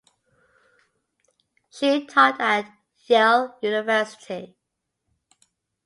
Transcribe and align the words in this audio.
She 1.69 2.07
taught 2.07 2.41
at 2.41 2.73
Yale 3.07 3.55
University. 3.61 4.57